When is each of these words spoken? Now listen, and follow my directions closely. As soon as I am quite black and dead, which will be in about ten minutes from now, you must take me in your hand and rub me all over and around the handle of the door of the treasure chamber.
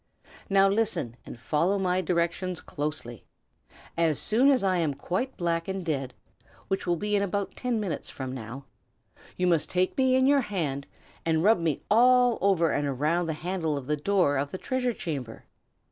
Now 0.49 0.67
listen, 0.67 1.15
and 1.27 1.39
follow 1.39 1.77
my 1.77 2.01
directions 2.01 2.59
closely. 2.59 3.23
As 3.95 4.17
soon 4.17 4.49
as 4.49 4.63
I 4.63 4.77
am 4.77 4.95
quite 4.95 5.37
black 5.37 5.67
and 5.67 5.85
dead, 5.85 6.15
which 6.69 6.87
will 6.87 6.95
be 6.95 7.15
in 7.15 7.21
about 7.21 7.55
ten 7.55 7.79
minutes 7.79 8.09
from 8.09 8.33
now, 8.33 8.65
you 9.37 9.45
must 9.45 9.69
take 9.69 9.95
me 9.99 10.15
in 10.15 10.25
your 10.25 10.41
hand 10.41 10.87
and 11.23 11.43
rub 11.43 11.59
me 11.59 11.81
all 11.91 12.39
over 12.41 12.71
and 12.71 12.87
around 12.87 13.27
the 13.27 13.33
handle 13.45 13.77
of 13.77 13.85
the 13.85 13.95
door 13.95 14.37
of 14.39 14.49
the 14.49 14.57
treasure 14.57 14.91
chamber. 14.93 15.43